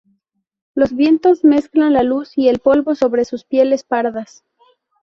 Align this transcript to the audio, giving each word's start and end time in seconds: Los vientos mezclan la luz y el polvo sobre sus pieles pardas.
Los 0.73 0.93
vientos 0.95 1.43
mezclan 1.43 1.93
la 1.93 2.01
luz 2.01 2.35
y 2.35 2.47
el 2.49 2.57
polvo 2.57 2.95
sobre 2.95 3.23
sus 3.23 3.45
pieles 3.45 3.83
pardas. 3.83 4.43